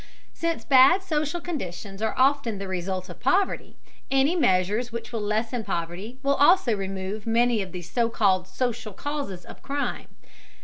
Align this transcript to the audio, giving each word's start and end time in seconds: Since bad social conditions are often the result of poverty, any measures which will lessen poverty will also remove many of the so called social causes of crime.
Since 0.33 0.65
bad 0.65 1.03
social 1.03 1.39
conditions 1.39 2.01
are 2.01 2.15
often 2.17 2.57
the 2.57 2.67
result 2.67 3.07
of 3.07 3.19
poverty, 3.19 3.77
any 4.09 4.35
measures 4.35 4.91
which 4.91 5.11
will 5.13 5.21
lessen 5.21 5.63
poverty 5.63 6.17
will 6.23 6.33
also 6.33 6.73
remove 6.75 7.27
many 7.27 7.61
of 7.61 7.71
the 7.71 7.83
so 7.83 8.09
called 8.09 8.47
social 8.47 8.93
causes 8.93 9.45
of 9.45 9.61
crime. 9.61 10.07